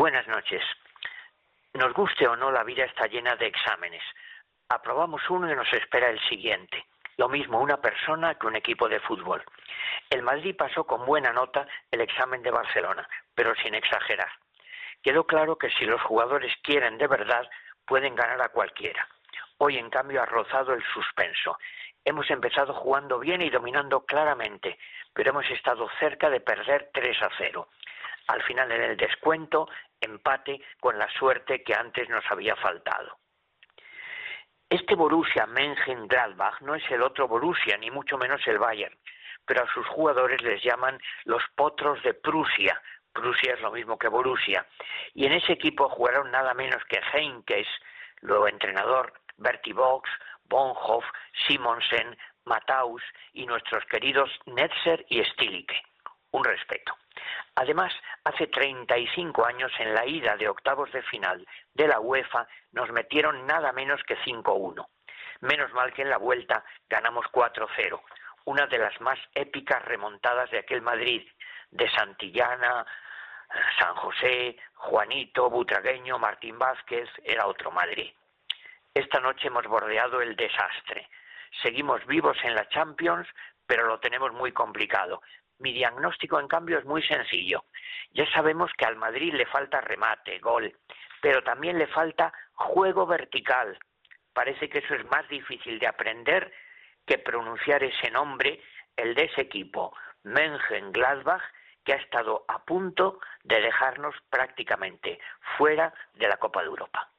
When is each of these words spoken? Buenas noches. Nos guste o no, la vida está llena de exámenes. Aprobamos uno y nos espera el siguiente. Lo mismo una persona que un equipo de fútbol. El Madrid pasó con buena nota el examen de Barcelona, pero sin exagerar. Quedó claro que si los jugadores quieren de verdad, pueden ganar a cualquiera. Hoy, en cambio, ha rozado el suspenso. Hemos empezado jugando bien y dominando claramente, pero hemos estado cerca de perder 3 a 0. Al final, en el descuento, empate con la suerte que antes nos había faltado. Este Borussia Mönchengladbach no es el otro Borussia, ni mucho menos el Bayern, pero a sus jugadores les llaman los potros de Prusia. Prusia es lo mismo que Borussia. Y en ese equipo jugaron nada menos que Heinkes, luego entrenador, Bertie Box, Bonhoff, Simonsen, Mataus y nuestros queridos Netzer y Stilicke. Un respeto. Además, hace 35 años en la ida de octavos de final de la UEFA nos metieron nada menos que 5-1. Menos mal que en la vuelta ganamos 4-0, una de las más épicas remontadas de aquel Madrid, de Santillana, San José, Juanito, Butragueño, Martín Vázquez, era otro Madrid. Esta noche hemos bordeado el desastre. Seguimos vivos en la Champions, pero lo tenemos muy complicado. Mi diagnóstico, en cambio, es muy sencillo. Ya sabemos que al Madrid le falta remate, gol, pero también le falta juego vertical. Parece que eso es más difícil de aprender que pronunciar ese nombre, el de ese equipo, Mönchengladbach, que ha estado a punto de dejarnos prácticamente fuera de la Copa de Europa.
Buenas 0.00 0.26
noches. 0.28 0.62
Nos 1.74 1.92
guste 1.92 2.26
o 2.26 2.34
no, 2.34 2.50
la 2.50 2.64
vida 2.64 2.86
está 2.86 3.06
llena 3.06 3.36
de 3.36 3.48
exámenes. 3.48 4.02
Aprobamos 4.70 5.20
uno 5.28 5.52
y 5.52 5.54
nos 5.54 5.70
espera 5.74 6.08
el 6.08 6.18
siguiente. 6.20 6.86
Lo 7.18 7.28
mismo 7.28 7.60
una 7.60 7.82
persona 7.82 8.34
que 8.36 8.46
un 8.46 8.56
equipo 8.56 8.88
de 8.88 8.98
fútbol. 9.00 9.44
El 10.08 10.22
Madrid 10.22 10.56
pasó 10.56 10.84
con 10.84 11.04
buena 11.04 11.34
nota 11.34 11.66
el 11.90 12.00
examen 12.00 12.42
de 12.42 12.50
Barcelona, 12.50 13.06
pero 13.34 13.54
sin 13.56 13.74
exagerar. 13.74 14.30
Quedó 15.02 15.26
claro 15.26 15.58
que 15.58 15.68
si 15.68 15.84
los 15.84 16.00
jugadores 16.00 16.54
quieren 16.62 16.96
de 16.96 17.06
verdad, 17.06 17.46
pueden 17.84 18.14
ganar 18.14 18.40
a 18.40 18.48
cualquiera. 18.48 19.06
Hoy, 19.58 19.76
en 19.76 19.90
cambio, 19.90 20.22
ha 20.22 20.24
rozado 20.24 20.72
el 20.72 20.82
suspenso. 20.94 21.58
Hemos 22.06 22.30
empezado 22.30 22.72
jugando 22.72 23.18
bien 23.18 23.42
y 23.42 23.50
dominando 23.50 24.06
claramente, 24.06 24.78
pero 25.12 25.28
hemos 25.28 25.50
estado 25.50 25.90
cerca 25.98 26.30
de 26.30 26.40
perder 26.40 26.88
3 26.94 27.22
a 27.22 27.28
0. 27.36 27.68
Al 28.30 28.42
final, 28.44 28.70
en 28.70 28.82
el 28.82 28.96
descuento, 28.96 29.68
empate 30.00 30.60
con 30.78 30.96
la 30.96 31.10
suerte 31.10 31.64
que 31.64 31.74
antes 31.74 32.08
nos 32.08 32.24
había 32.30 32.54
faltado. 32.54 33.18
Este 34.68 34.94
Borussia 34.94 35.46
Mönchengladbach 35.46 36.60
no 36.60 36.76
es 36.76 36.90
el 36.92 37.02
otro 37.02 37.26
Borussia, 37.26 37.76
ni 37.76 37.90
mucho 37.90 38.16
menos 38.18 38.40
el 38.46 38.60
Bayern, 38.60 38.96
pero 39.44 39.64
a 39.64 39.74
sus 39.74 39.84
jugadores 39.88 40.40
les 40.42 40.62
llaman 40.62 41.00
los 41.24 41.42
potros 41.56 42.00
de 42.04 42.14
Prusia. 42.14 42.80
Prusia 43.12 43.54
es 43.54 43.60
lo 43.62 43.72
mismo 43.72 43.98
que 43.98 44.06
Borussia. 44.06 44.64
Y 45.12 45.26
en 45.26 45.32
ese 45.32 45.54
equipo 45.54 45.88
jugaron 45.88 46.30
nada 46.30 46.54
menos 46.54 46.84
que 46.84 47.00
Heinkes, 47.12 47.66
luego 48.20 48.46
entrenador, 48.46 49.12
Bertie 49.38 49.72
Box, 49.72 50.08
Bonhoff, 50.44 51.04
Simonsen, 51.48 52.16
Mataus 52.44 53.02
y 53.32 53.44
nuestros 53.44 53.84
queridos 53.86 54.30
Netzer 54.46 55.04
y 55.08 55.20
Stilicke. 55.24 55.82
Un 56.30 56.44
respeto. 56.44 56.94
Además, 57.54 57.92
hace 58.24 58.46
35 58.46 59.44
años 59.44 59.72
en 59.78 59.94
la 59.94 60.06
ida 60.06 60.36
de 60.36 60.48
octavos 60.48 60.90
de 60.92 61.02
final 61.02 61.46
de 61.74 61.88
la 61.88 62.00
UEFA 62.00 62.46
nos 62.72 62.90
metieron 62.90 63.46
nada 63.46 63.72
menos 63.72 64.02
que 64.04 64.16
5-1. 64.18 64.86
Menos 65.40 65.72
mal 65.72 65.92
que 65.92 66.02
en 66.02 66.10
la 66.10 66.18
vuelta 66.18 66.64
ganamos 66.88 67.26
4-0, 67.32 68.00
una 68.44 68.66
de 68.66 68.78
las 68.78 69.00
más 69.00 69.18
épicas 69.34 69.82
remontadas 69.84 70.50
de 70.50 70.58
aquel 70.58 70.82
Madrid, 70.82 71.26
de 71.70 71.90
Santillana, 71.90 72.86
San 73.78 73.94
José, 73.96 74.56
Juanito, 74.74 75.50
Butragueño, 75.50 76.18
Martín 76.18 76.58
Vázquez, 76.58 77.08
era 77.24 77.46
otro 77.46 77.70
Madrid. 77.70 78.12
Esta 78.94 79.20
noche 79.20 79.48
hemos 79.48 79.66
bordeado 79.66 80.20
el 80.20 80.36
desastre. 80.36 81.08
Seguimos 81.62 82.04
vivos 82.06 82.36
en 82.42 82.54
la 82.54 82.68
Champions, 82.68 83.28
pero 83.66 83.86
lo 83.86 83.98
tenemos 84.00 84.32
muy 84.32 84.52
complicado. 84.52 85.22
Mi 85.60 85.72
diagnóstico, 85.72 86.40
en 86.40 86.48
cambio, 86.48 86.78
es 86.78 86.84
muy 86.84 87.02
sencillo. 87.02 87.64
Ya 88.12 88.30
sabemos 88.32 88.70
que 88.76 88.86
al 88.86 88.96
Madrid 88.96 89.32
le 89.34 89.46
falta 89.46 89.80
remate, 89.80 90.38
gol, 90.38 90.74
pero 91.20 91.42
también 91.42 91.78
le 91.78 91.86
falta 91.86 92.32
juego 92.52 93.06
vertical. 93.06 93.78
Parece 94.32 94.68
que 94.68 94.78
eso 94.78 94.94
es 94.94 95.04
más 95.10 95.28
difícil 95.28 95.78
de 95.78 95.86
aprender 95.86 96.52
que 97.06 97.18
pronunciar 97.18 97.82
ese 97.82 98.10
nombre, 98.10 98.62
el 98.96 99.14
de 99.14 99.24
ese 99.24 99.42
equipo, 99.42 99.94
Mönchengladbach, 100.24 101.42
que 101.84 101.92
ha 101.92 101.96
estado 101.96 102.44
a 102.48 102.64
punto 102.64 103.20
de 103.42 103.60
dejarnos 103.60 104.14
prácticamente 104.28 105.18
fuera 105.56 105.92
de 106.14 106.28
la 106.28 106.36
Copa 106.36 106.60
de 106.60 106.68
Europa. 106.68 107.10